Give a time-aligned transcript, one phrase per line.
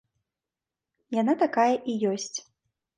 [1.21, 2.37] Яна такая і ёсць.